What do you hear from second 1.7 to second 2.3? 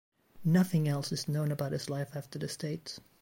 his life